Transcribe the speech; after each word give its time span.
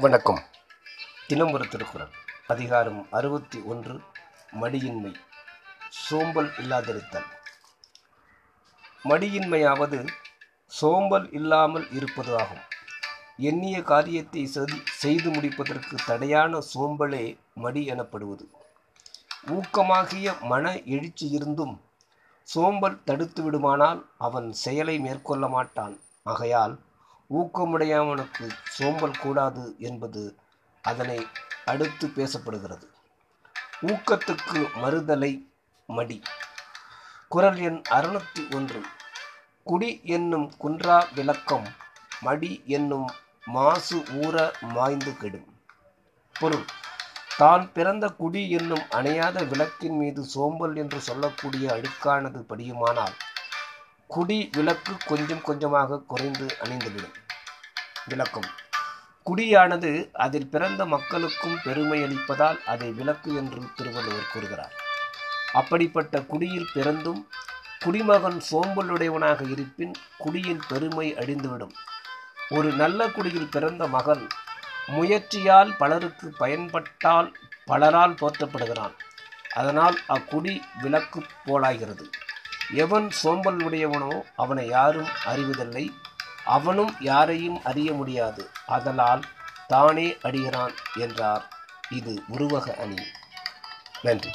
வணக்கம். 0.00 0.42
தினம் 1.26 1.52
ஒரு 1.52 1.68
திருக்குறள். 1.68 2.08
அதிகாரம் 2.46 3.08
அறுபத்தி 3.10 3.60
ஒன்று 3.60 4.00
மடியின்மை. 4.60 5.14
சோம்பல் 5.88 6.50
இல்லாதிருத்தல். 6.56 7.24
மடியின்மையாவது 9.04 10.08
சோம்பல் 10.66 11.30
இல்லாமல் 11.32 11.90
இருப்பது 11.90 12.38
ஆகும் 12.38 12.60
எண்ணிய 13.36 13.82
காரியத்தை 13.82 14.50
செதி- 14.54 14.82
செய்து 14.84 15.30
முடிப்பதற்கு 15.30 15.96
தடையான 16.06 16.62
சோம்பலே 16.74 17.38
மடி 17.54 17.84
எனப்படுவது. 17.84 18.50
ஊக்கமாகிய 19.46 20.40
மன 20.40 20.82
எழுச்சி 20.82 21.30
இருந்தும் 21.30 21.80
சோம்பல் 22.42 23.04
தடுத்து 23.04 23.42
விடுமானால் 23.42 24.10
அவன் 24.18 24.52
செயலை 24.52 24.98
மேற்கொள்ள 24.98 25.48
மாட்டான். 25.48 26.00
ஆகையால் 26.22 26.78
ஊக்கமுடையவனுக்கு 27.30 28.48
சோம்பல் 28.68 29.20
கூடாது 29.20 29.74
என்பது 29.78 30.38
அதனை 30.82 31.26
அடுத்து 31.64 32.06
பேசப்படுகிறது. 32.06 32.86
ஊக்கத்துக்கு 33.82 34.68
மறுதலை 34.82 35.48
மடி. 35.86 36.22
குரல் 37.28 37.56
எண் 37.56 37.82
அறுநூத்தி 37.90 38.54
ஒன்று. 38.54 38.80
குடி 39.62 40.00
என்னும் 40.04 40.52
குன்றா 40.60 41.04
விளக்கம் 41.14 41.68
மடி 42.20 42.62
என்னும் 42.66 43.10
மாசு 43.46 43.98
ஊற 43.98 44.52
மாய்ந்து 44.60 45.16
கெடும். 45.16 45.58
பொருள். 46.32 46.64
தான் 47.36 47.72
பிறந்த 47.72 48.08
குடி 48.08 48.50
என்னும் 48.50 48.84
அணையாத 48.90 49.48
விளக்கின் 49.48 49.96
மீது 49.96 50.24
சோம்பல் 50.24 50.76
என்று 50.76 51.00
சொல்லக்கூடிய 51.00 51.72
அழுக்கானது 51.72 52.40
படியுமானால் 52.50 53.16
குடி 54.06 54.50
விளக்கு 54.52 54.96
கொஞ்சம் 55.06 55.42
கொஞ்சமாக 55.42 55.98
குறைந்து 55.98 56.56
அணிந்துவிடும். 56.64 57.16
விளக்கம். 58.08 58.48
குடியானது 59.30 60.10
அதில் 60.12 60.50
பிறந்த 60.50 60.86
மக்களுக்கும் 60.86 61.58
பெருமை 61.64 62.02
அளிப்பதால் 62.02 62.64
அதை 62.64 62.92
விளக்கு 62.92 63.36
என்று 63.36 63.60
திருவள்ளுவர் 63.76 64.30
கூறுகிறார். 64.32 64.72
அப்படிப்பட்ட 65.52 66.20
குடியில் 66.20 66.68
பிறந்தும் 66.74 67.28
குடிமகன் 67.78 68.40
சோம்பலுடையவனாக 68.50 69.50
இருப்பின் 69.50 69.94
குடியின் 70.18 70.60
பெருமை 70.68 71.14
அழிந்துவிடும். 71.14 71.72
ஒரு 72.48 72.68
நல்ல 72.72 73.08
குடியில் 73.08 73.50
பிறந்த 73.50 73.86
மகன் 73.86 74.26
முயற்சியால் 74.86 75.76
பலருக்கு 75.76 76.34
பயன்பட்டால் 76.38 77.34
பலரால் 77.66 78.16
போற்றப்படுகிறான். 78.20 78.92
அதனால் 79.54 79.98
அக்குடி 80.08 80.60
விளக்கு 80.82 81.26
போலாகிறது. 81.46 82.04
எவன் 82.74 83.10
சோம்பல் 83.10 83.56
உடையவனோ 83.56 84.22
அவனை 84.36 84.66
யாரும் 84.66 85.08
அறிவதில்லை. 85.24 85.92
அவனும் 86.46 86.96
யாரையும் 87.00 87.64
அறிய 87.64 87.92
முடியாது. 87.92 88.50
அதனால் 88.66 89.22
தானே 89.66 90.16
அடிகிறான் 90.22 90.74
என்றார். 90.94 91.44
இது 91.90 92.22
உருவக 92.28 92.74
அணி. 92.78 93.02
நன்றி. 94.02 94.30